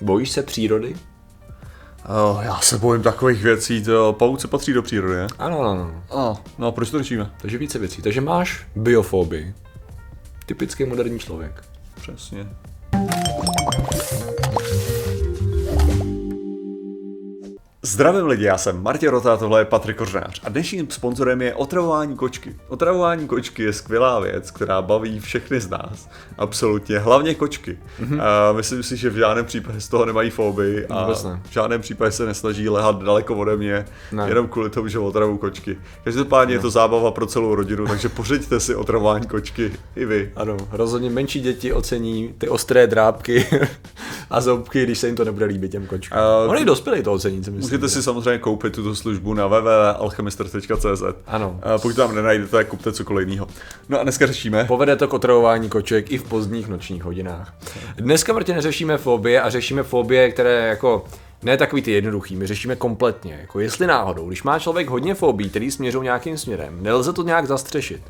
[0.00, 0.96] Bojíš se přírody?
[2.08, 5.26] Oh, já se bojím takových věcí, to pauci patří do přírody, ne?
[5.38, 6.04] Ano, ano, ano.
[6.08, 7.30] Oh, no proč to řešíme?
[7.40, 8.02] Takže více věcí.
[8.02, 9.54] Takže máš biofobii.
[10.46, 11.64] Typický moderní člověk.
[11.94, 12.48] Přesně.
[17.88, 22.16] Zdravím lidi, já jsem Martě Rota, tohle je Patrik Kořnář a dnešním sponzorem je otravování
[22.16, 22.56] kočky.
[22.68, 26.08] Otravování kočky je skvělá věc, která baví všechny z nás.
[26.38, 27.78] Absolutně, hlavně kočky.
[28.00, 28.22] Mm-hmm.
[28.22, 31.40] A myslím si, že v žádném případě z toho nemají fobii a ne.
[31.48, 34.28] v žádném případě se nesnaží lehat daleko ode mě, Ne.
[34.28, 35.78] jenom kvůli tomu, že otravu kočky.
[36.04, 40.32] Každopádně je to zábava pro celou rodinu, takže pořiďte si otravování kočky i vy.
[40.36, 43.46] Ano, rozhodně menší děti ocení ty ostré drápky
[44.30, 46.18] a zoubky, když se jim to nebude líbit těm kočkám.
[46.18, 47.77] A- Oni dospělí to ocení, co myslím.
[47.78, 51.02] Můžete si samozřejmě koupit tuto službu na www.alchemister.cz.
[51.26, 51.60] Ano.
[51.62, 53.46] A pokud tam nenajdete, tak kupte cokoliv jiného.
[53.88, 54.64] No a dneska řešíme.
[54.64, 57.54] Povede to k otravování koček i v pozdních nočních hodinách.
[57.96, 61.04] Dneska, Martě, neřešíme fobie a řešíme fobie, které jako
[61.42, 63.38] ne takový ty jednoduchý, my řešíme kompletně.
[63.40, 67.46] Jako jestli náhodou, když má člověk hodně fobí, který směřují nějakým směrem, nelze to nějak
[67.46, 68.02] zastřešit.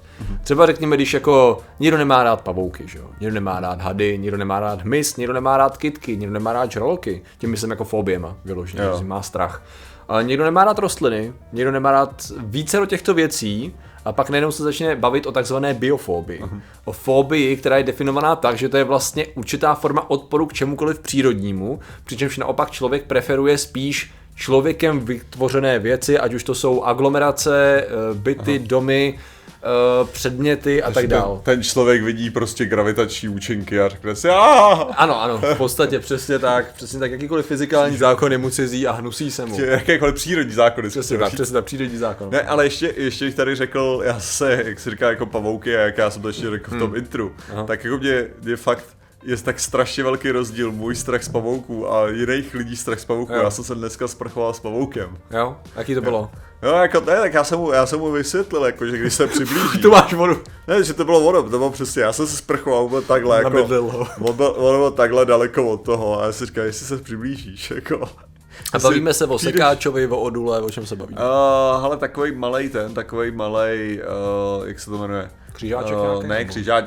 [0.44, 3.04] Třeba řekněme, když jako někdo nemá rád pavouky, že jo?
[3.20, 6.72] někdo nemá rád hady, někdo nemá rád hmyz, někdo nemá rád kytky, někdo nemá rád
[6.72, 9.62] žraloky, tím myslím jako fobiema vyloženě, že má strach.
[10.08, 13.74] Ale někdo nemá rád rostliny, někdo nemá rád více do těchto věcí
[14.08, 16.42] a pak najednou se začne bavit o takzvané biofobii.
[16.84, 20.98] O fobii, která je definovaná tak, že to je vlastně určitá forma odporu k čemukoliv
[20.98, 28.14] přírodnímu, přičemž naopak člověk preferuje spíš člověkem vytvořené věci, ať už to jsou aglomerace, eh,
[28.14, 29.18] byty, domy,
[29.69, 31.41] eh, předměty a tak dál.
[31.44, 35.98] Ten, ten člověk vidí prostě gravitační účinky a řekne si "Ah!" Ano, ano, v podstatě
[35.98, 39.60] přesně tak, přesně tak, jakýkoliv fyzikální zákon je mu cizí a hnusí se mu.
[39.60, 40.88] jakékoliv přírodní zákony.
[40.88, 42.30] Přesně tak, přesně tak, přírodní zákon.
[42.30, 45.80] Ne, ale ještě, ještě bych tady řekl, já se, jak se říká, jako pavouky, a
[45.80, 47.32] jak já jsem to ještě řekl v tom intru,
[47.66, 48.84] tak jako mě, mě fakt
[49.22, 53.33] je tak strašně velký rozdíl můj strach z pavouků a jiných lidí strach z pavouků.
[53.33, 53.42] Jo.
[53.42, 55.19] Já jsem se dneska sprchoval s pavoukem.
[55.30, 56.30] Jo, jaký to bylo?
[56.62, 59.26] No jako ne, tak já jsem mu, já jsem mu vysvětlil, jako, že když se
[59.26, 59.78] přiblíží.
[59.82, 60.42] Tu máš vodu.
[60.69, 63.62] Ne, že to bylo ono, to bylo přesně, já jsem se sprchoval, byl takhle, jako,
[64.20, 67.71] on byl, on byl takhle daleko od toho a já si říkal, jestli se přiblížíš,
[67.71, 68.09] jako.
[68.72, 71.20] A bavíme se o sekáčovi, o odule, o čem se bavíme.
[71.20, 74.02] Uh, hele, takový malej ten, takový malej,
[74.60, 75.30] uh, jak se to jmenuje?
[75.52, 76.48] Křižáček Uh, ne, nebo?
[76.50, 76.84] křižáč,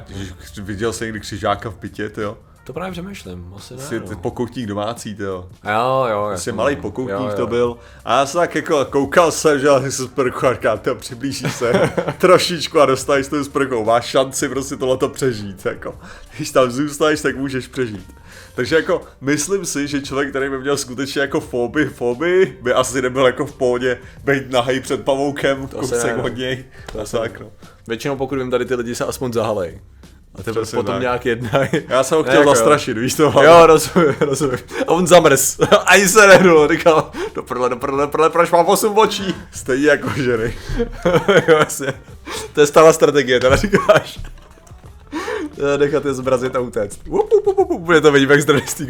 [0.61, 2.37] viděl jsi někdy křižáka v bytě, jo?
[2.63, 3.81] To právě přemýšlím, asi ne.
[3.81, 4.07] Jsi no.
[4.07, 5.47] ty pokoutník domácí, jo?
[5.65, 6.81] Jo, jo, Prostě jasně, malý no.
[6.81, 7.35] pokoutník Jo, jo.
[7.35, 7.77] to byl.
[8.05, 11.49] A já jsem tak jako koukal jsem, že já se sprchu a říkám, to přiblíží
[11.49, 11.73] se
[12.17, 13.85] trošičku a dostaneš tu sprchou.
[13.85, 15.65] Máš šanci prostě tohleto přežít.
[15.65, 15.95] Jako.
[16.35, 18.13] Když tam zůstaneš, tak můžeš přežít.
[18.55, 23.01] Takže jako myslím si, že člověk, který by měl skutečně jako fobii, fobii, by asi
[23.01, 26.65] nebyl jako v pohodě být nahej před pavoukem, se kousek ne, od něj.
[26.91, 27.51] To se tak, no.
[27.87, 29.81] Většinou pokud vím, tady ty lidi se aspoň zahalej.
[30.35, 31.01] A teprve Přesně potom tak.
[31.01, 31.69] nějak jednají.
[31.87, 32.55] Já jsem ho Ne, chtěl jako jo.
[32.55, 33.23] zastrašit, víš to?
[33.43, 34.57] Jo, rozumím, rozumím.
[34.87, 35.59] A on zamrz.
[35.85, 39.35] Ani se nehnul, říkal, do prdele, do prdele, prdele, proč mám 8 očí?
[39.53, 40.55] Stejně jako ženy.
[41.47, 41.93] jo, jasně.
[42.53, 44.19] To je stála strategie, teda říkáš.
[45.77, 46.99] Nechat je zbrazit a utéct.
[47.77, 48.85] Bude to vidět, jak z té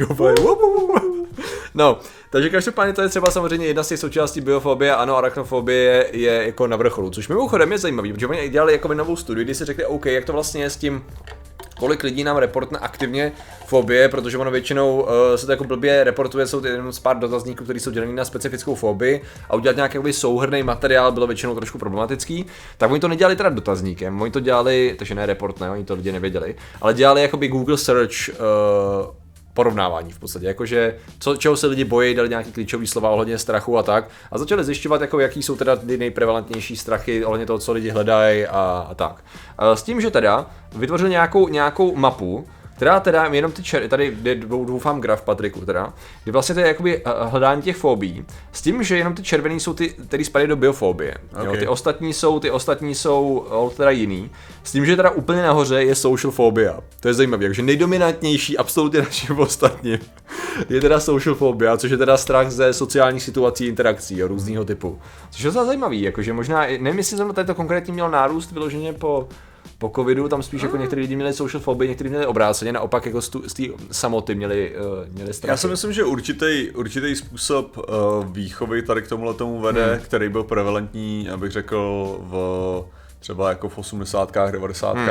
[1.76, 2.00] No,
[2.30, 6.68] takže každopádně to je třeba samozřejmě jedna z těch součástí biofobie, ano, arachnofobie je jako
[6.68, 9.86] na vrcholu, což mimochodem je zajímavý, protože oni dělali jako novou studii, kdy si řekli,
[9.86, 11.04] OK, jak to vlastně je s tím,
[11.82, 13.32] kolik lidí nám reportne aktivně
[13.66, 17.64] fobie, protože ono většinou uh, se to jako blbě reportuje, jsou jenom z pár dotazníků,
[17.64, 22.46] které jsou dělané na specifickou fobii a udělat nějaký souhrný materiál bylo většinou trošku problematický,
[22.78, 25.96] tak oni to nedělali teda dotazníkem, oni to dělali, takže ne report, ne, oni to
[25.96, 29.21] lidi nevěděli, ale dělali jakoby Google search uh,
[29.54, 33.78] porovnávání v podstatě, jakože co, čeho se lidi bojí, dali nějaký klíčový slova ohledně strachu
[33.78, 37.72] a tak a začali zjišťovat, jako, jaký jsou teda ty nejprevalentnější strachy ohledně toho, co
[37.72, 39.24] lidi hledají a, a tak.
[39.58, 42.48] A s tím, že teda vytvořil nějakou, nějakou mapu,
[42.82, 45.94] která teda jenom ty čer, tady doufám graf Patriku teda,
[46.24, 49.60] kdy vlastně to je jakoby eh, hledání těch fobí, s tím, že jenom ty červený
[49.60, 51.18] jsou ty, které spadají do biofobie.
[51.32, 51.46] Okay.
[51.46, 54.32] Jo, ty ostatní jsou, ty ostatní jsou eh, teda jiný.
[54.64, 56.80] S tím, že teda úplně nahoře je social phobia.
[57.00, 60.00] To je zajímavé, takže nejdominantnější absolutně naším ostatním
[60.70, 65.00] je teda social phobia, což je teda strach ze sociálních situací, interakcí jo, různého typu.
[65.32, 68.94] Což je docela zajímavý, jakože možná, nevím, jestli zrovna tady to konkrétně měl nárůst vyloženě
[68.94, 69.28] po
[69.82, 73.22] po covidu tam spíš jako některý lidi měli social phobie, někteří měli obráceně, naopak jako
[73.22, 75.50] z té samoty měli, uh, měli strach.
[75.50, 77.84] Já si myslím, že určitý, určitý způsob uh,
[78.32, 80.04] výchovy tady k tomuhle tomu vede, hmm.
[80.04, 81.78] který byl prevalentní, abych řekl,
[82.22, 82.86] v
[83.20, 84.36] třeba jako v 80.
[84.52, 84.98] 90.
[84.98, 85.10] Hmm.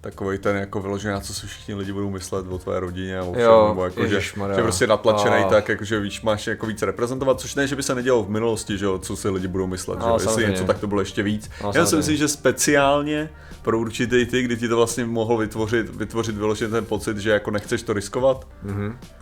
[0.00, 3.24] Takový ten jako vyložený, na co si všichni lidi budou myslet o tvé rodině a
[3.24, 4.20] o všem, Jo, nebo jako, že,
[4.56, 5.48] že prostě natlačený A.
[5.48, 8.28] tak, jako, že víš, máš jako víc reprezentovat, což ne, že by se nedělo v
[8.30, 10.86] minulosti, že jo, co si lidi budou myslet, No, že jo, jestli něco, tak to
[10.86, 11.50] bylo ještě víc.
[11.64, 13.30] No, Já si myslím, že speciálně
[13.62, 17.50] pro určitý ty, kdy ti to vlastně mohlo vytvořit, vytvořit vyloženě ten pocit, že jako
[17.50, 18.46] nechceš to riskovat.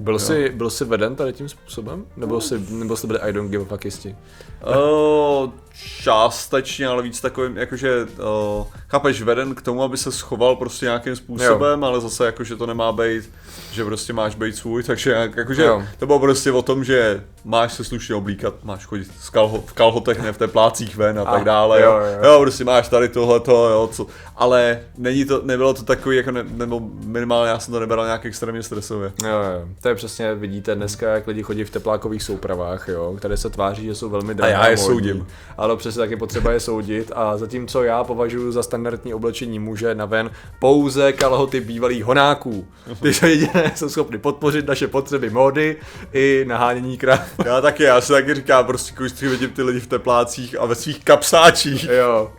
[0.00, 2.05] Byl jsi, byl jsi veden tady tím způsobem?
[2.17, 4.17] Nebo jsi, nebo jsi byli I don't give a fuck jistí?
[4.67, 5.50] Uh,
[6.02, 11.16] částečně, ale víc takovým, jakože, uh, chápeš, veden k tomu, aby se schoval prostě nějakým
[11.16, 11.86] způsobem, jo.
[11.88, 13.30] ale zase jakože to nemá být,
[13.72, 15.82] že prostě máš být svůj, takže jak- jakože Jo.
[15.98, 19.72] to bylo prostě o tom, že máš se slušně oblíkat, máš chodit z kalho, v
[19.72, 22.32] kalhotech, ne v teplácích ven a, A, tak dále, jo, jo, jo.
[22.32, 22.40] jo.
[22.40, 26.80] prostě máš tady tohleto, jo, co, ale není to, nebylo to takový, jako ne, nebo
[27.04, 29.12] minimálně já jsem to nebral nějak extrémně stresově.
[29.24, 29.68] Jo, jo.
[29.80, 33.84] To je přesně, vidíte dneska, jak lidi chodí v teplákových soupravách, jo, které se tváří,
[33.86, 34.52] že jsou velmi drahé.
[34.52, 35.26] já je soudím.
[35.58, 40.04] Ale přesně taky potřeba je soudit a zatímco já považuji za standardní oblečení muže na
[40.04, 42.69] ven pouze kalhoty bývalých honáků.
[43.03, 45.76] Ty jsou jediné, jsou schopny podpořit naše potřeby módy
[46.12, 47.20] i nahánění krav.
[47.44, 50.75] Já taky, já si taky říkám, prostě když vidím ty lidi v teplácích a ve
[50.75, 51.88] svých kapsáčích.
[51.91, 52.32] Jo.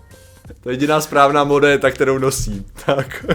[0.63, 2.65] To je jediná správná moda je ta, kterou nosí.
[2.85, 3.25] Tak.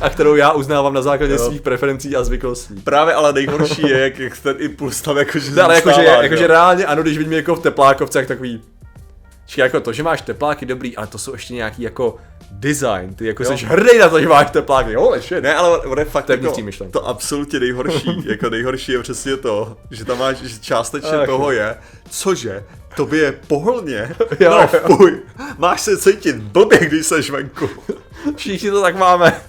[0.00, 1.46] A kterou já uznávám na základě Jo.
[1.46, 2.74] svých preferencí a zvyklostí.
[2.74, 7.02] Právě ale nejhorší je, jak, jak ten impuls tam jakože ale jakože, jakože reálně ano,
[7.02, 8.62] když vidím jako v teplákovce, jak takový
[9.48, 12.16] Počkej, jako to, že máš tepláky dobrý, ale to jsou ještě nějaký jako
[12.50, 13.56] design, ty jako Jo.
[13.56, 15.42] jsi hrdý na to, že máš tepláky, holy shit.
[15.42, 19.36] Ne, ale on je fakt To je jako, to absolutně nejhorší, jako nejhorší je přesně
[19.36, 21.26] to, že tam máš, že částečně Ach.
[21.26, 21.76] toho je,
[22.10, 22.64] cože,
[22.96, 24.96] tobě je pohodlně, Jo, no jo.
[24.96, 25.22] fuj,
[25.58, 27.70] máš se cítit blbě, když seš venku,
[28.36, 29.40] Všichni to tak máme.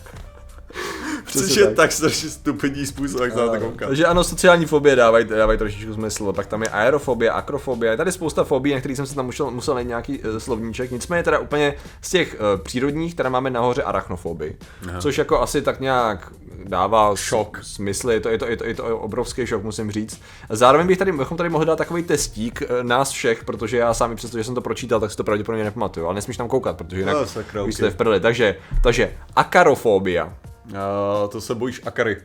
[1.31, 1.75] Což je tak.
[1.75, 3.87] tak strašně stupidní způsob, jak se na to koukat.
[3.87, 8.11] Takže ano, sociální fobie dávají, dávají trošičku smysl, pak tam je aerofobie, akrofobie, je tady
[8.11, 11.39] spousta fobií, na kterých jsem se tam musel, musel najít nějaký uh, slovníček, nicméně teda
[11.39, 14.57] úplně z těch uh, přírodních, teda máme nahoře arachnofobii,
[14.99, 16.31] což jako asi tak nějak
[16.63, 17.59] dává šok.
[17.61, 20.21] smysl, je to, je, to, je, to, je to obrovský šok, musím říct.
[20.49, 24.15] Zároveň bych tady, bychom tady mohli dát takový testík eh, nás všech, protože já sám,
[24.15, 26.99] přesto, že jsem to pročítal, tak si to pravděpodobně nepamatuju, ale nesmíš tam koukat, protože
[26.99, 28.19] jinak No, sakra, jste v prdeli.
[28.19, 30.33] Takže, takže akarofobia,
[30.77, 32.17] A to se bojíš akary.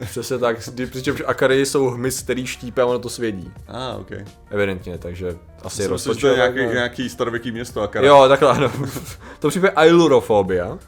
[0.00, 0.56] Přesně tak,
[0.90, 3.52] přičemž akary jsou hmyz, který štípe a ono to svědí.
[3.68, 4.10] A, ah, ok.
[4.50, 5.88] Evidentně, takže asi že
[6.20, 8.06] to je nějaký, nějaký starověký město akary.
[8.06, 8.72] Jo, takhle ano.
[9.38, 10.78] to přijde ailurofobia.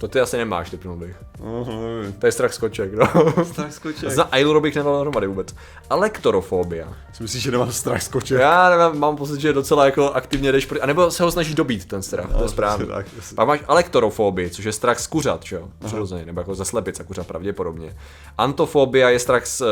[0.00, 1.16] To ty asi nemáš, typnul bych.
[1.40, 2.12] Uh-huh.
[2.18, 3.44] To je strach z koček, no.
[3.44, 4.10] Strach skoček.
[4.10, 5.54] Za ailuro bych nedal dohromady vůbec.
[5.90, 6.88] Alektorofobia.
[7.12, 8.40] Si myslíš, že nemám strach skoček?
[8.40, 11.54] Já nevím, mám pocit, že docela jako aktivně jdeš, proti- a nebo se ho snažíš
[11.54, 12.86] dobít ten strach, to je správně.
[12.86, 12.94] přesně
[13.26, 13.34] tak.
[13.36, 17.00] Pak máš alektorofobii, což je strach z kuřat, že jo, přirozeně, nebo jako ze slepic
[17.00, 17.96] a kuřat pravděpodobně.
[18.38, 19.62] Antofobia je strach z,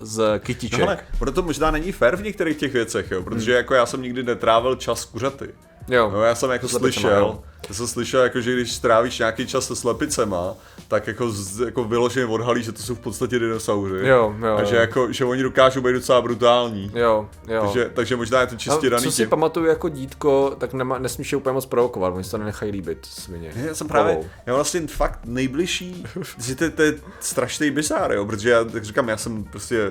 [0.00, 0.80] z kytiček.
[0.80, 4.02] No ale proto možná není fair v některých těch věcech, jo, protože jako já jsem
[4.02, 5.48] nikdy netrávil čas s kuřaty.
[5.88, 6.10] Jo.
[6.14, 7.42] No, já jsem jako slyšel, jo.
[7.68, 10.54] já jsem slyšel, jako, že když strávíš nějaký čas se slepicema,
[10.88, 13.94] tak jako, z, jako vyloženě odhalí, že to jsou v podstatě dinosauři.
[14.06, 16.90] Jo, jo, A že, jako, že oni dokážou být docela brutální.
[16.94, 17.62] Jo, jo.
[17.64, 19.28] Takže, takže možná je to čistě A daný co si tím.
[19.28, 22.98] pamatuju jako dítko, tak nema, nesmíš je úplně moc provokovat, oni se to nenechají líbit
[23.10, 23.52] svině.
[23.56, 26.04] Já jsem právě, já vlastně fakt nejbližší,
[26.38, 29.90] že to, to je strašný bizár, jo, protože já, tak říkám, já jsem prostě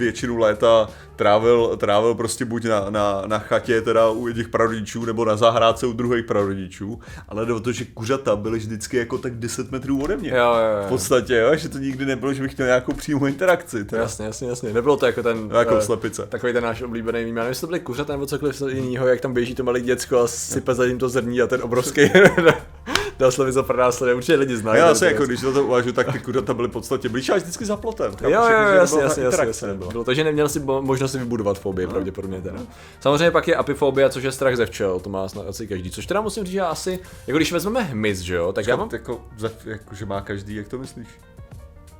[0.00, 5.24] většinu léta trávil, trávil prostě buď na, na, na chatě teda u těch prarodičů, nebo
[5.24, 9.38] na zahrádce u druhých prarodičů, ale jde o to, že kuřata byly vždycky jako tak
[9.38, 10.30] 10 metrů ode mě.
[10.30, 10.88] Jo, jo, V jo.
[10.88, 13.84] podstatě, jo, že to nikdy nebylo, že bych měl nějakou přímou interakci.
[13.84, 14.02] Teda.
[14.02, 14.72] Jasně, jasně, jasně.
[14.72, 15.50] Nebylo to jako ten...
[15.58, 16.26] Jako eh, slepice.
[16.26, 17.36] Takový ten náš oblíbený mým.
[17.36, 20.18] Já nevím, jestli to byly kuřata nebo cokoliv jiného, jak tam běží to malé děcko
[20.18, 22.00] a sype za ním to zrní a ten obrovský
[23.28, 24.14] slovy za pronásleduje.
[24.14, 24.78] Určitě lidi znají.
[24.78, 27.38] Já asi jako, když na to uvažu, tak ty kuřata byly v podstatě blíž, ale
[27.38, 28.12] vždycky za plotem.
[28.22, 29.74] Jo, jo, jako, jo, že jasně, jasně, jasně, jasně.
[29.74, 32.58] Bylo to, že neměl si možnost si vybudovat fobii, pravděpodobně teda.
[33.00, 35.90] Samozřejmě pak je apifobia, což je strach ze včel, to má snad asi každý.
[35.90, 38.88] Což teda musím říct, že asi, jako když vezmeme hmyz, že jo, tak já mám,
[38.92, 39.20] Jako,
[39.64, 41.08] jako, že má každý, jak to myslíš?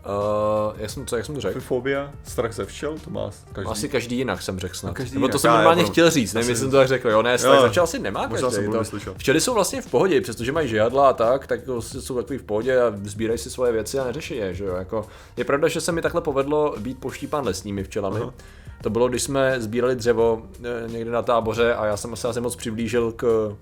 [0.06, 1.60] Uh, jak jsem, co, jak jsem to řekl?
[1.60, 3.70] Fobia, strach ze včel, to má každý.
[3.72, 4.88] Asi každý jinak jsem řekl snad.
[4.90, 6.88] No, každý Nebo to jinak, jsem normálně já, chtěl říct, nevím, jestli jsem to tak
[6.88, 7.62] řekl, jo, ne, strach Jo.
[7.62, 8.72] ze včel asi nemá Možná každý.
[8.84, 9.14] jsem to-.
[9.18, 12.42] Včely jsou vlastně v pohodě, přestože mají žihadla a tak, tak prostě jsou takový v
[12.42, 15.06] pohodě a sbírají si svoje věci a neřeší je, že jo, jako.
[15.36, 18.20] Je pravda, že se mi takhle povedlo být poštípán lesními včelami.
[18.20, 18.34] Aha.
[18.82, 22.40] To bylo, když jsme sbírali dřevo eh, někde na táboře a já jsem se asi
[22.40, 23.56] moc přiblížil k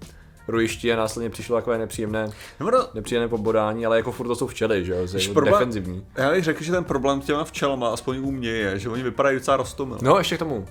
[0.49, 4.47] rujišti a následně přišlo takové nepříjemné, Nebo no, nepříjemné pobodání, ale jako furt to jsou
[4.47, 6.07] včely, že jo, jsou problém- defenzivní.
[6.17, 9.03] já bych řekl, že ten problém s těma včelama, aspoň u mě je, že oni
[9.03, 9.99] vypadají docela rostomil.
[10.03, 10.67] No, ještě k tomu.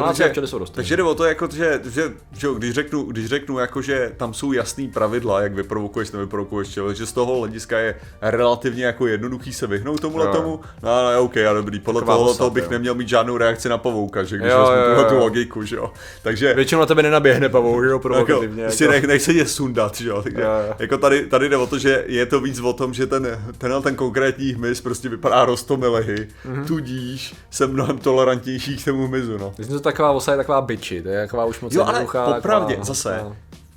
[0.00, 0.76] No, takže- takže, včely jsou rostliny.
[0.76, 4.34] takže jde o to, jako, že, že, že když, řeknu, když řeknu, jako, že tam
[4.34, 9.52] jsou jasný pravidla, jak vyprovokuješ, nevyprovokuješ čelo, že z toho hlediska je relativně jako jednoduchý
[9.52, 10.32] se vyhnout tomu Jo.
[10.32, 12.70] tomu, no ale OK, a dobrý, podle Taková toho osad, toho bych jo.
[12.70, 15.20] neměl mít žádnou reakci na pavouka, že když Jo, jo, tuhle tu jo.
[15.20, 15.92] logiku, že jo.
[16.22, 18.70] Takže Většinou na tebe nenaběhne pavouk, že jo, jako, provokativně.
[18.70, 20.22] si Jako, nech, nech se tě sundat, že jo.
[20.22, 20.74] Takže, Jo, jo.
[20.78, 23.82] jako tady, tady jde o to, že je to víc o tom, že ten, tenhle
[23.82, 26.54] ten konkrétní hmyz prostě vypadá rostomilihy, Mhm.
[26.62, 26.66] mm-hmm.
[26.66, 29.54] tudíž jsem mnohem tolerantnější k tomu hmyzu, no.
[29.84, 32.34] Taková osa je taková bitchy, to je taková už moc Jo, ale jednoduchá.
[32.34, 33.36] popravdě, taková- zase, no.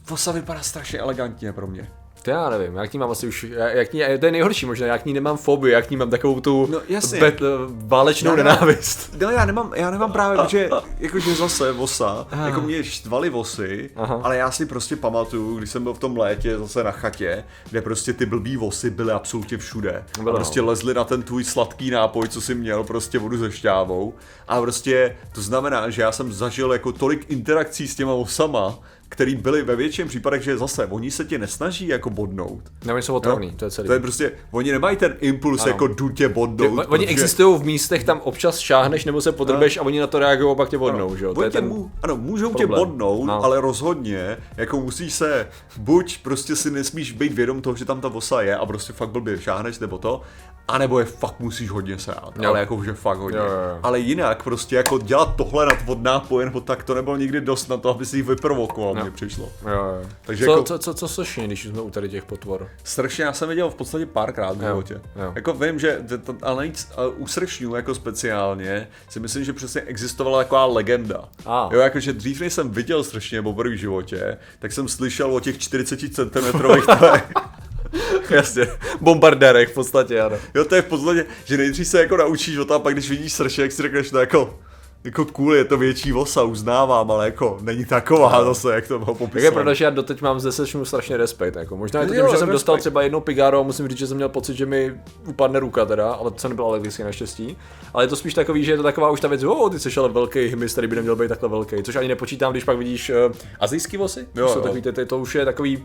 [0.10, 1.90] vosa vypadá strašně elegantně pro mě.
[2.22, 4.32] To já nevím, já k ní mám asi už, já, já k ní, to je
[4.32, 7.20] nejhorší možná, já k ní nemám fobii, já k ní mám takovou tu No, jasně.
[7.20, 9.10] bet, válečnou Já nemám- nenávist.
[9.22, 10.70] No já nemám, já nemám právě, protože
[11.00, 14.20] jakože zase vosa, jako mě štvaly vosy, Aha.
[14.24, 17.82] ale já si prostě pamatuju, když jsem byl v tom létě zase na chatě, kde
[17.82, 20.04] prostě ty blbý vosy byly absolutně všude.
[20.22, 23.52] Bylo, a prostě lezly na ten tvůj sladký nápoj, co jsi měl, prostě vodu se
[23.52, 24.14] šťávou.
[24.48, 29.36] A prostě to znamená, že já jsem zažil jako tolik interakcí s těma vosama, který
[29.36, 32.64] byly ve většině případech, že zase oni se tě nesnaží jako bodnout.
[32.86, 33.88] Ne, oni jsou otravný, to je celý.
[33.88, 35.70] To je prostě, oni nemají ten impuls Ano.
[35.72, 36.86] jako jdu tě Ty, bodnout.
[36.88, 40.20] oni protože- existují v místech, tam občas šáhneš nebo se podrbeš a oni na to
[40.20, 41.34] reagují a pak tě vodnou, že jo?
[41.34, 41.68] To je ten...
[41.68, 42.70] mů, ano, můžou problém.
[42.70, 43.44] tě bodnout, No.
[43.44, 45.48] ale rozhodně, jako musíš se,
[45.78, 49.10] buď prostě si nesmíš být vědom toho, že tam ta vosa je a prostě fakt
[49.10, 50.22] blbě šáhneš nebo to,
[50.68, 52.50] anebo je fakt musíš hodně srát, Jo.
[52.50, 53.38] ale jako že fakt hodně.
[53.40, 53.80] Jo, jo, jo.
[53.84, 57.68] Ale jinak prostě jako dělat tohle nad vodná poje, nebo tak to nebylo nikdy dost
[57.68, 59.52] na to, aby si jich vyprovokoval, mně přišlo.
[59.62, 60.10] Jo, jo.
[60.26, 62.70] Takže co, jako- co, co, co slušně, když jsme u tady těch potvor?
[62.84, 65.02] Strašně, já jsem viděl v podstatě párkrát v životě.
[65.16, 65.32] jo.
[65.36, 66.00] Jako vím, že,
[66.42, 71.30] ale a u sršňů jako speciálně si myslím, že přesně existovala taková legenda.
[71.46, 71.70] A.
[71.74, 75.60] Jo, jakože dřív než jsem viděl sršně poprvé v životě, tak jsem slyšel o těch
[75.60, 76.62] 40 cm
[78.30, 78.68] Jasně,
[79.02, 80.36] bombardérek v podstatě, ano.
[80.56, 83.10] Jo, to je v podstatě, že nejdřív se jako naučíš o to a pak když
[83.10, 84.60] vidíš srště, jak si řekneš, to jako
[85.08, 89.06] jako cool, je to větší vosa, uznávám, ale jako není taková zase, jak to bylo
[89.14, 89.54] Tak je popisovat.
[89.54, 91.56] pravda, že já doteď mám ze sešnu strašně respekt.
[91.56, 91.78] Jako.
[91.78, 92.54] Možná je to Jo, tím, že jsem respekt.
[92.54, 94.94] dostal třeba jednou pigáro a musím říct, že jsem měl pocit, že mi
[95.28, 97.58] upadne ruka teda, ale to jsem nebyl alergický naštěstí.
[97.94, 100.00] Ale je to spíš takový, že je to taková už ta věc, oh, ty jsi
[100.00, 101.84] ale velký hmyz, který by neměl být takhle velký.
[101.84, 103.16] Což ani nepočítám, když pak vidíš uh,
[103.60, 104.20] azijský vosy.
[104.20, 104.64] Jo, Jo, jsou jo.
[104.64, 105.84] takový, ty, ty, to už je takový,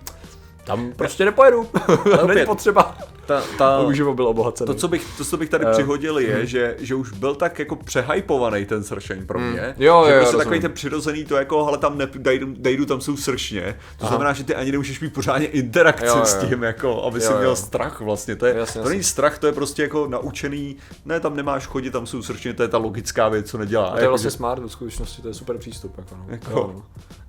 [0.65, 1.69] tam prostě nepojedu.
[2.27, 2.97] Není potřeba.
[3.27, 4.67] ta, ta, To už by byl obohacený.
[4.67, 7.59] To, co bych, to, co bych tady Eh, přihodil, je, že, že už byl tak
[7.59, 9.61] jako přehypovaný ten sršeň pro mě.
[9.61, 9.73] Hmm.
[9.79, 10.39] Jo, že jo, prostě rozumím.
[10.39, 13.79] takový ten přirozený, to jako, ale tam ne, dejdu, dejdu, tam jsou sršně.
[13.99, 16.25] To znamená, že ty ani nemůžeš mít pořádně interakci Jo, jo.
[16.25, 17.39] s tím, jako, aby si Jo, jo.
[17.39, 18.37] měl strach vlastně.
[18.37, 21.91] To, je, Jasně, to není strach, to je prostě jako naučený, ne, tam nemáš chodit,
[21.91, 23.87] tam jsou sršně, to je ta logická věc, co nedělá.
[23.87, 25.99] A to je Jako, vlastně že- smart, v skutečnosti to je super přístup.
[25.99, 26.25] Jako, no.
[26.29, 26.83] Jako- Jo, no.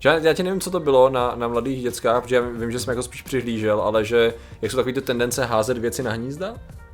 [0.03, 2.79] Já, já ti nevím, co to bylo na, na mladých dětskách, protože já vím, že
[2.79, 6.47] jsem jako spíš přihlížel, ale že jak jsou takové ty tendence házet věci na hnízda?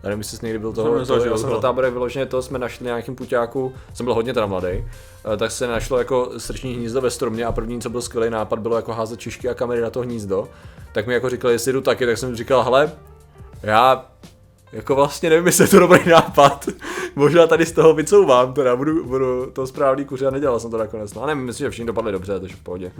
[0.03, 1.61] Já nevím, jestli jsi někdy byl toho, toho já jsem no.
[1.61, 4.67] na vyloženě to jsme našli na nějakém puťáku, jsem byl hodně teda mladý,
[5.33, 8.59] eh, tak se našlo jako srční hnízdo ve stromě a první, co byl skvělý nápad,
[8.59, 10.47] bylo jako házet čišky a kamery na to hnízdo.
[10.91, 12.91] Tak mi jako říkali, jestli jdu taky, tak jsem říkal, hele,
[13.63, 14.05] já
[14.71, 16.69] jako vlastně nevím, jestli je to dobrý nápad.
[17.15, 20.77] Možná tady z toho vycouvám, teda budu, budu to správný kuře a nedělal jsem to
[20.77, 21.13] nakonec.
[21.13, 22.91] No a nevím, myslím, že všichni dopadli dobře, takže v pohodě.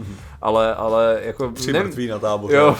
[0.42, 1.50] Ale, ale jako...
[1.50, 2.56] Tři nevím- mrtví na táboře.
[2.56, 2.76] Jo,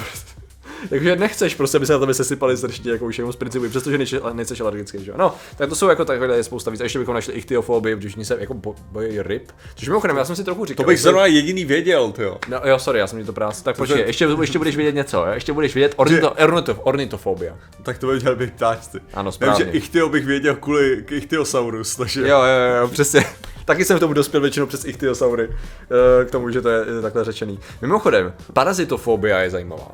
[0.88, 3.98] takže nechceš prostě, aby se na tebe sesypali sršti, jako už jenom z principu, přestože
[3.98, 5.16] nejsi, alergický, že jo.
[5.18, 6.80] No, tak to jsou jako takhle je spousta víc.
[6.80, 9.52] A ještě bychom našli ichtyofobii, protože oni se jako bo- bojí ryb.
[9.74, 10.84] Což mimochodem, já jsem si trochu říkal.
[10.84, 12.38] To bych zrovna jediný věděl, ty jo.
[12.48, 13.64] No jo, sorry, já jsem mi to práce.
[13.64, 15.32] Tak počkej, ještě, ještě budeš vědět něco, jo?
[15.32, 17.56] ještě budeš vědět ornito, ornito, ornitofobia.
[17.82, 18.98] Tak to by měl být ptáčci.
[19.14, 19.64] Ano, správně.
[19.64, 22.20] že ichtyo bych věděl kvůli ichtyosaurus, takže...
[22.20, 23.24] Jo, jo, jo, přesně.
[23.64, 27.02] Taky jsem k tomu dospěl většinou přes ichtyosaury, eh, k tomu, že to je je
[27.02, 27.58] takhle řečený.
[27.82, 29.88] Mimochodem, parazitofobia je zajímavá.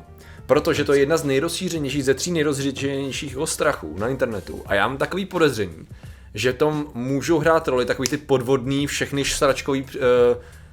[0.47, 4.63] Protože to je jedna z nejrozšířenějších, ze tří nejrozšířenějších strachů na internetu.
[4.65, 5.87] A já mám takový podezření,
[6.33, 9.89] že tom můžou hrát roli takový ty podvodný, všechny sračkový uh,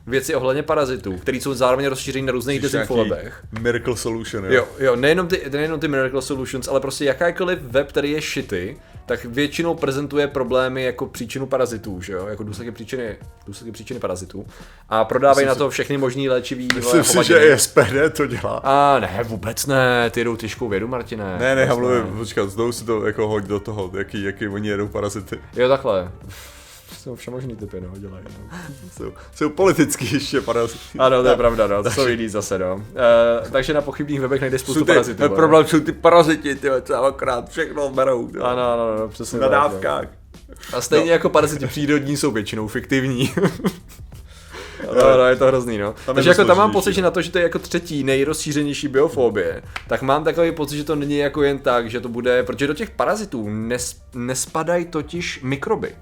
[0.06, 3.44] věci ohledně parazitů, které jsou zároveň rozšířený na různých dezinfolabech.
[3.60, 4.52] Miracle solution, jo.
[4.52, 8.76] Jo, jo, nejenom ty, nejenom ty Miracle Solutions, ale prostě jakákoliv web, který je shitty,
[9.06, 14.46] tak většinou prezentuje problémy jako příčinu parazitů, že jo, jako důsledky příčiny, důsledky příčiny parazitů.
[14.88, 18.60] A prodávají na to všechny možný léčivý Myslím si, že SPD to dělá.
[18.64, 21.36] A ne, vůbec ne, ty jdou těžkou vědu, Martine.
[21.38, 24.68] Ne, ne, já mluvím, počkat, znovu si to jako hoď do toho, jaký, jaký oni
[24.68, 25.38] jedou parazity.
[25.56, 26.10] Jo, takhle.
[27.04, 28.24] Jsou všemožný typy, no, dělají.
[28.50, 28.58] No.
[28.96, 30.98] Jsou, jsou politicky ještě parazity.
[30.98, 32.74] Ano, to je pravda, no, to jsou jiný zase, no.
[32.74, 35.22] Uh, takže na pochybných webech najdeš spoustu Jsou ty, parazitů.
[35.22, 38.28] ale- problém jsou ty paraziti, ty celokraт všechno berou.
[38.28, 38.38] ty.
[38.38, 39.52] Ano, ano, ano, přesně Na no.
[39.52, 40.08] dávkách.
[40.72, 41.12] A stejně No.
[41.12, 43.32] jako paraziti přírodní jsou většinou fiktivní.
[44.86, 45.94] No, no, je to hrozný, no.
[46.08, 48.88] je Takže jako tam mám pocit, že na to, že to je jako třetí nejrozšířenější
[48.88, 52.66] biofobie, tak mám takový pocit, že to není jako jen tak, že to bude, protože
[52.66, 55.94] do těch parazitů nes, nespadají totiž mikroby.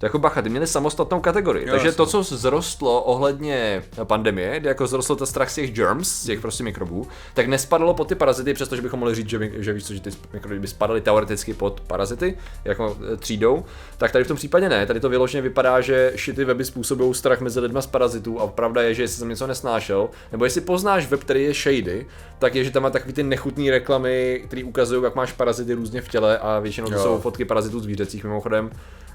[0.00, 1.66] To jako bacha, ty měli samostatnou kategorii.
[1.66, 1.96] Jo, Takže jasně.
[1.96, 6.40] to, co zrostlo ohledně pandemie, kdy jako zrostl ten strach z těch germs, z těch
[6.40, 9.84] prostě mikrobů, tak nespadalo pod ty parazity, přestože bychom mohli říct, že, my- že víš
[9.86, 13.64] co, že ty mikroby by spadaly teoreticky pod parazity, jako e, třídou,
[13.98, 14.86] tak tady v tom případě ne.
[14.86, 18.82] Tady to vyloženě vypadá, že šity weby způsobují strach mezi lidma z parazitů a pravda
[18.82, 22.06] je, že jestli jsem něco nesnášel, nebo jestli poznáš web, který je shady,
[22.38, 26.00] tak je, že tam má takový ty nechutné reklamy, které ukazují, jak máš parazity různě
[26.00, 27.02] v těle a většinou to Jo.
[27.02, 28.70] jsou fotky parazitů zvířecích mimochodem.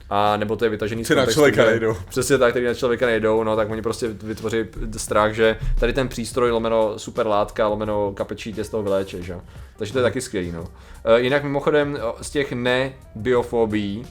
[0.10, 1.96] A nebo to je vytažený z Ty na kontextu, člověka že- nejdou.
[2.10, 4.58] Přesně tak, který na člověka nejdou, no tak oni prostě vytvoří
[4.98, 9.34] strach, že tady ten přístroj lomeno super látka, lomeno kapečí tě z toho vyléče, že?
[9.34, 9.42] jo.
[9.78, 10.68] Takže to je taky skvělý, no.
[11.06, 14.06] E, jinak mimochodem e, z těch ne-biofobií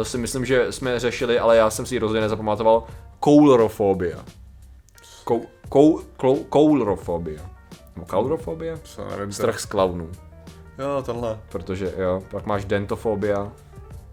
[0.00, 2.84] e, si myslím, že jsme řešili, ale já jsem si ji rozhodně nezapamatoval,
[3.20, 4.24] koulrofobia.
[5.24, 7.42] Kou, kou, kou, koulrofobia.
[7.96, 8.78] Nebo kaulrofobia?
[9.10, 10.10] Nevím, Strach z klaunů.
[10.78, 11.38] Jo, tenhle.
[11.48, 13.52] Protože jo, pak máš dentofobia,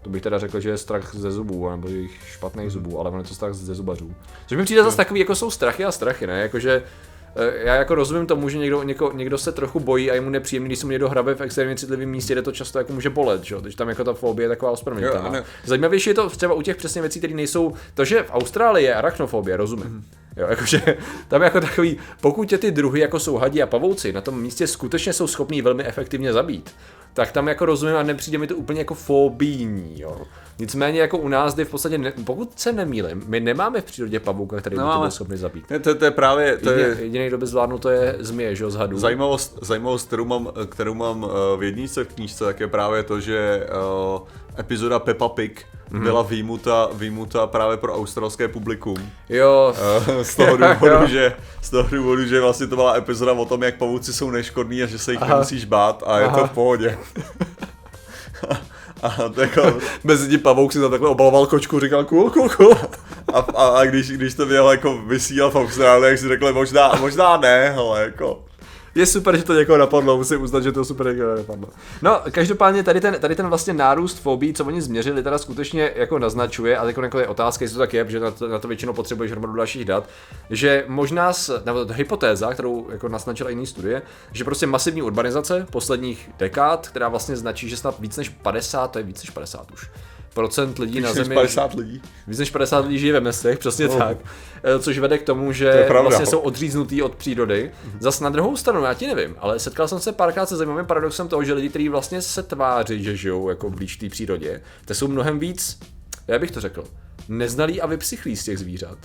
[0.04, 3.18] to bych teda řekl, že je strach ze zubů, nebo jejich špatných zubů, ale ono
[3.18, 4.14] je to strach ze zubařů.
[4.46, 6.40] Což mi přijde zase takový, jako jsou strachy a strachy, ne?
[6.40, 6.82] Jakože
[7.36, 10.30] eh, já jako rozumím tomu, že někdo, něko, někdo se trochu bojí a je mu
[10.30, 13.10] nepříjemný, když se mu někdo hrabe v extrémně citlivém místě, kde to často jako může
[13.10, 13.56] bolet, že?
[13.60, 15.44] Takže tam jako ta fobie je taková ospravedlnitelná.
[15.64, 18.94] Zajímavější je to třeba u těch přesně věcí, které nejsou, to, že v Austrálii je
[18.94, 20.04] arachnofobie, rozumím.
[20.36, 20.82] Jo, jakože
[21.28, 24.66] tam jako takový, pokud tě ty druhy jako jsou hadi a pavouci na tom místě
[24.66, 26.74] skutečně jsou schopní velmi efektivně zabít,
[27.14, 30.20] tak tam jako rozumím a nepřijde mi to úplně jako fobijní, jo.
[30.58, 34.20] Nicméně jako u nás, kdy v podstatě, ne, pokud se nemýlim, my nemáme v přírodě
[34.20, 35.70] pavouka, který by to byl schopný zabít.
[35.70, 38.56] Ne, to, to je právě, to Jediný, je jediný, kdo by zvládnul, to je zmije,
[38.56, 38.98] že jo, z hadů.
[38.98, 43.20] zajímavost, zajímavost kterou mám, kterou mám eh, v jedničce v knížce, tak je právě to,
[43.20, 44.20] že eh,
[44.58, 49.10] epizoda Peppa Pig byla výjimuta, výjimuta právě pro australské publikum.
[49.28, 49.74] Jo,
[50.20, 50.56] Eh, Z toho Jo.
[50.74, 51.32] důvodu, že,
[51.62, 54.86] z toho důvodu, že vlastně to byla epizoda o tom, jak pavouci jsou neškodní a
[54.86, 55.34] že se jich Aha.
[55.34, 56.46] nemusíš bát a je to Aha.
[56.46, 56.98] v pohodě.
[59.02, 62.74] a, jako, mezi tím pavouk si tam takhle obaloval kočku, říkal cool, cool, cool.
[63.34, 66.92] a, a, a když, když to měl jako vysílat v Austrálii, tak si řekli možná,
[67.00, 68.44] možná ne, hele, jako.
[68.94, 71.68] Je super, že to někoho napadlo, musím uznat, že to super někoho napadlo.
[72.02, 76.18] No, každopádně tady ten, tady ten vlastně nárůst fobí, co oni změřili, teda skutečně jako
[76.18, 78.68] naznačuje, a jako, jako je otázka, jestli to tak je, protože na to, na to
[78.68, 80.08] většinou potřebuješ hromadu dalších dat,
[80.50, 85.66] že možná, s, nebo ta hypotéza, kterou jako naznačila jiný studie, že prostě masivní urbanizace
[85.70, 89.70] posledních dekád, která vlastně značí, že snad víc než 50, to je víc než 50
[89.72, 89.90] už,
[90.34, 92.02] procent lidí na Víc než zemi 50 lidí.
[92.26, 93.98] Víc než 50 lidí žije ve městech, přesně Oh.
[93.98, 94.16] tak.
[94.62, 96.08] Eh, Což vede k tomu, že pravda.
[96.08, 97.70] vlastně jsou odříznutý od přírody.
[98.00, 101.28] Zas na druhou stranu, já ti nevím, ale setkal jsem se párkrát se zajímavým paradoxem
[101.28, 105.08] toho, že lidi, kteří vlastně se tváří, že žijou jako blíž té přírodě, to jsou
[105.08, 105.78] mnohem víc,
[106.28, 106.84] já bych to řekl,
[107.28, 108.98] neznalí a vypsychlí z těch zvířat.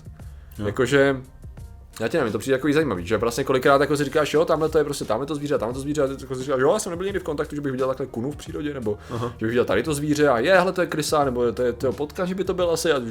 [0.65, 1.15] Jakože
[1.99, 4.69] já ti nevím, to přijde jako zajímavý, že vlastně kolikrát jako si říkáš, jo, tamhle
[4.69, 6.73] to je prostě tamhle to zvíře, tamhle to zvíře, a ty jako si říkáš, jo,
[6.73, 9.33] já jsem nebyl nikdy v kontaktu, že bych viděl takhle kunu v přírodě, nebo Aha.
[9.37, 11.73] že bych viděl tady to zvíře a je, hele, to je krysa, nebo to je
[11.73, 13.01] to potkan, že by to byl asi a,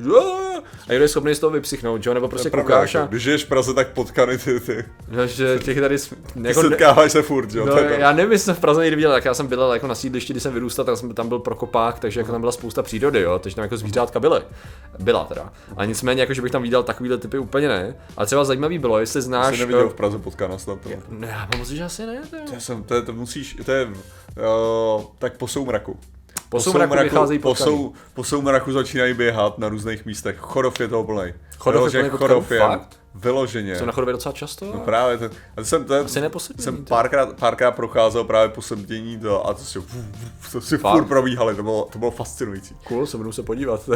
[0.88, 3.48] a je schopný z toho vypsychnout, jo, nebo prostě koukáš jako, a Když žiješ v
[3.48, 4.84] Praze, tak potkany ty, ty.
[5.26, 7.66] že těch tady Ty jako, ne, setkáváš se furt, jo.
[7.66, 9.94] No, já nevím, jestli jsem v Praze někdy viděl, tak já jsem bydlel jako na
[9.94, 13.20] sídlišti, když jsem vyrůstal, tak jsem tam byl prokopák, takže jako tam byla spousta přírody,
[13.20, 14.40] jo, takže tam jako zvířátka byly.
[14.98, 15.52] Byla teda.
[15.76, 17.94] A nicméně, jako že bych tam viděl takovýhle typy úplně ne.
[18.16, 19.58] Ale třeba zajímavý bylo, jestli Jsi znáš.
[19.58, 20.80] neviděl eh, v Praze potkana snad.
[20.80, 20.88] To.
[21.08, 22.22] Ne, já mám že asi ne.
[22.30, 22.42] To je...
[22.52, 25.98] Já jsem, to, je, to musíš, to je, uh, tak po soumraku.
[26.48, 30.36] Po soumraku vycházejí po, sou, po soumraku začínají běhat na různých místech.
[30.38, 31.32] Chodov je toho plný.
[31.58, 32.34] Chodov je plný potkanů?
[32.34, 33.00] Chodov je Fakt?
[33.18, 33.76] Vyloženě.
[33.76, 34.64] Jsou na chodově docela často?
[34.64, 36.20] No právě, to, a to jsem, to, Asi
[36.58, 39.78] jsem párkrát, párkrát procházel právě po semtění to, a to si,
[40.52, 40.92] to si Fakt?
[40.92, 42.76] furt probíhali, to bylo, to bylo fascinující.
[42.84, 43.90] Cool, se budu se podívat.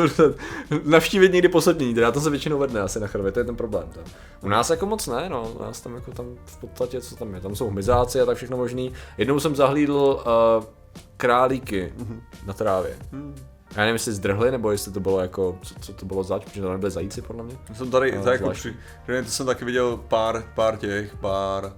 [0.84, 3.88] Navštívit někdy poslední, teda to se většinou vedne asi na chodově, to je ten problém.
[3.92, 4.00] To.
[4.42, 7.34] U nás jako moc ne, no, u nás tam jako tam v podstatě, co tam
[7.34, 8.92] je, tam jsou hmyzáci a tak všechno možný.
[9.18, 10.22] Jednou jsem zahlídl
[10.58, 10.64] uh,
[11.16, 11.92] králíky
[12.46, 12.96] na trávě.
[13.78, 16.62] Já nevím, jestli zdrhli, nebo jestli to bylo jako, co, co to bylo zač, protože
[16.62, 17.56] to nebyly zajíci podle mě.
[17.68, 18.76] Já jsem tady, No, to jako při,
[19.24, 21.72] to jsem taky viděl pár, pár těch, pár,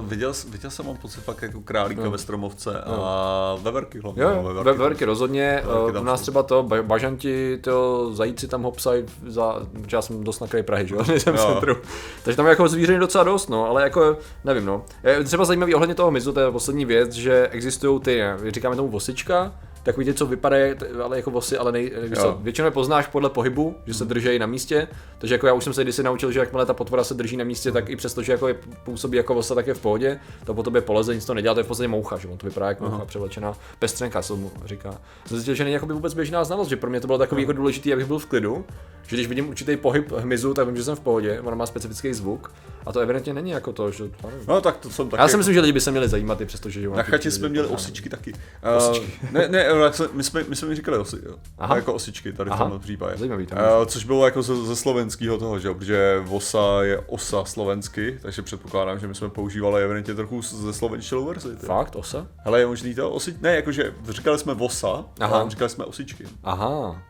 [0.00, 2.10] viděl, viděl jsem mám pocit fakt jako králíka No.
[2.10, 4.22] ve stromovce a veverky hlavně.
[4.22, 4.64] Jo, no, veverky.
[4.64, 5.62] ve velké rozhodně.
[5.66, 6.22] Veverky eh, U nás jsou.
[6.22, 9.56] třeba to, ba- bažanti, to zajíci tam hopsají za,
[9.92, 11.76] já jsem dost na kraji Prahy, že jo, nejsem v centru.
[12.24, 14.84] Takže tam je jako zvíření docela dost, no, ale jako, nevím, no.
[15.04, 18.88] Je třeba zajímavý ohledně toho hmyzu, to je poslední věc, že existují ty, říkáme tomu
[18.88, 19.52] vosička,
[19.84, 23.76] takový ty, co vypadají ale jako vosy, ale nej, co, většinou je poznáš podle pohybu,
[23.86, 26.66] že se drží na místě, takže jako já už jsem se kdysi naučil, že jakmile
[26.66, 29.54] ta potvora se drží na místě, tak i přesto, že jako je, působí jako vosa,
[29.54, 31.88] tak je v pohodě, to po tobě poleze, nic to nedělá, to je v podstatě
[31.88, 34.90] moucha, že on to vypadá jako moucha převlečená, pestřenka se mu říká.
[35.26, 37.42] Jsem zjistil, že není jako by vůbec běžná znalost, že pro mě to bylo takový
[37.42, 38.64] jako důležitý, abych byl v klidu,
[39.06, 42.14] Že když vidím určitý pohyb hmyzu, tak vím, že jsem v pohodě, ona má specifický
[42.14, 42.52] zvuk.
[42.86, 44.04] A to evidentně není jako to, že...
[44.48, 45.22] No tak to jsem taky.
[45.22, 46.88] Já si myslím, že lidi by se měli zajímat i přesto, že...
[46.88, 48.32] Na chatě jsme měli osičky taky.
[48.32, 48.96] Uh,
[49.30, 51.34] ne, ne, jak jsme- my jsme, my jsme mi říkali osi, jo.
[51.58, 51.76] Aha.
[51.76, 52.62] Jako osičky tady v Aha.
[52.64, 53.16] tomhle případě.
[53.16, 53.54] Zajímavý to.
[53.54, 58.18] Uh, což bylo jako ze, ze slovenského toho, že jo, protože vosa je osa slovensky,
[58.22, 61.56] takže předpokládám, že my jsme používali evidentně trochu ze slovenštělou verzi.
[61.56, 61.66] ty.
[61.66, 62.26] Fakt, osa?
[62.36, 63.36] Hele, je možný to osi...
[63.40, 65.36] Ne, jakože říkali jsme vosa, Aha.
[65.40, 66.24] ale říkali jsme osičky.
[66.44, 67.02] Aha.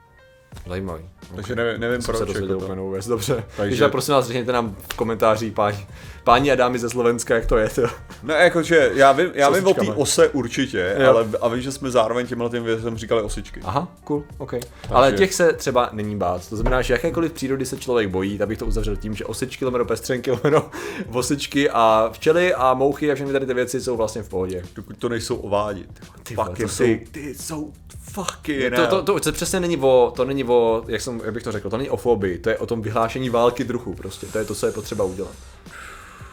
[0.69, 1.05] Zajímavý.
[1.35, 2.27] Takže nevím, nevím Jsem se proč.
[2.29, 2.91] dozvěděl Jako to.
[2.91, 3.35] věc, dobře.
[3.35, 5.87] Takže- Takže prosím vás, řekněte nám v komentářích, páni,
[6.25, 7.69] páni a dámy ze Slovenska, jak to je.
[7.69, 7.83] To.
[8.23, 11.11] Ne, jakože já vím, já vím o té ose určitě, Jo.
[11.11, 13.61] ale a vím, že jsme zároveň těmhle těm věcem říkali osičky.
[13.65, 14.55] Aha, cool, OK.
[14.91, 16.49] Ale těch se třeba není bát.
[16.49, 19.65] To znamená, že jakékoliv přírody se člověk bojí, tak bych to uzavřel tím, že osičky,
[19.65, 20.71] lomeno pestřenky, lomeno
[21.09, 24.63] vosičky a včely a mouchy a všechny tady ty věci jsou vlastně v pohodě.
[24.75, 25.87] Dokud to nejsou ovádi.
[26.23, 27.73] Ty Fucking to jsou- ty, ty jsou
[28.13, 31.43] fucking To, to, to, to, přesně není o, to není o, jak, jsem, jak bych
[31.43, 34.39] to řekl, to není o fobii, to je o tom vyhlášení války druhu prostě, to
[34.39, 35.33] je to, co je potřeba udělat.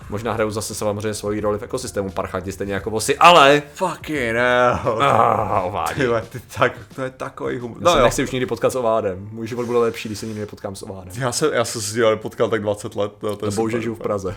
[0.09, 3.61] Možná hrajou zase samozřejmě svoji roli v ekosystému parchanti, stejně jako vosy, ale...
[3.73, 5.03] Fucking hell.
[5.03, 5.95] Ah, ovádí.
[5.95, 7.77] Ty, vole, ty, tak, to je takový humor.
[7.81, 8.03] No No jo.
[8.03, 9.29] nechci už nikdy potkat s ovádem.
[9.31, 11.13] Můj život bude lepší, když se nikdy nepotkám s ovádem.
[11.17, 13.11] Já se, já jsem se s ním potkal tak 20 let.
[13.23, 13.81] No, to že super.
[13.81, 14.35] žiju v Praze.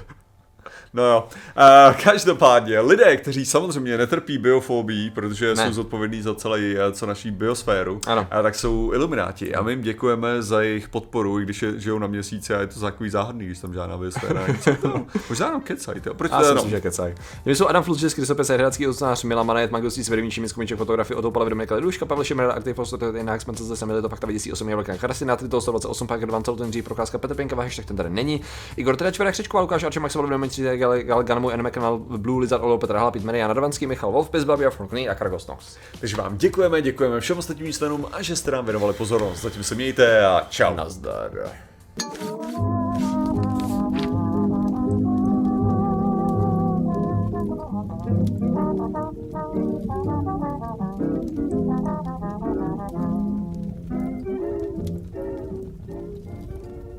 [0.95, 1.29] No jo.
[1.89, 5.67] Uh, každopádně, lidé, kteří samozřejmě netrpí biofobii, protože Ne.
[5.67, 8.27] jsou zodpovědní za celý, eh, co naší biosféru, Ano.
[8.31, 9.55] a tak jsou ilumináti.
[9.55, 12.67] A my jim děkujeme za jejich podporu, i když je, žijou na měsíci a je
[12.67, 14.59] to takový záhadný, když tam žádná biosféra není.
[14.83, 15.07] To?
[15.29, 16.15] Možná jenom kecaj, to.
[16.15, 17.15] Proč to je že kecaj.
[17.45, 21.17] Mě jsou Adam Flus, Český rysopis, hrácký ocenář, Mila Manet, Magdalství, Svědomí, Čímickou Minček, fotografie,
[21.17, 24.69] Otto Pala, Dominika Leduška, Pavel Šimr, Aktiv, Postor, Jinak, Spencer, zase Milito, Fakta, Vidící, 8,
[24.69, 28.41] Jablka, Karasina, Trito, 128, Parker, Van Celten, Dřív, Procházka, Petr Pěnka, hashtag ten tady není.
[28.77, 30.63] Igor Teda, Čverek, Křečková, Lukáš, Arčem, Max, Mitří,
[31.03, 31.63] Gal, Ganamu, N.
[31.63, 35.47] McConnell, Blue Lizard, Olo, Petr Hala, Pitmany, Jan Radovanský, Michal Wolf, Pizbabia, Franklin a Kargos
[35.47, 35.77] Nox.
[36.01, 39.43] Takže vám děkujeme, děkujeme všem ostatním členům a že jste nám věnovali pozornost.
[39.43, 40.75] Zatím se mějte a čau.
[40.75, 41.31] Nazdar.